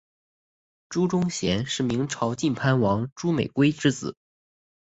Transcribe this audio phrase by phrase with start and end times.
[0.89, 4.17] 朱钟铉是明朝晋藩王朱美圭之子。